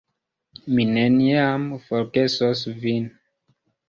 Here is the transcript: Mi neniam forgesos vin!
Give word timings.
Mi 0.77 0.85
neniam 0.93 1.67
forgesos 1.89 2.63
vin! 2.87 3.07